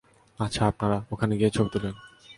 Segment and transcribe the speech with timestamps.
[0.39, 1.93] আচ্ছা আপনারা, ওখানে গিয়ে, ছবি তুলেন।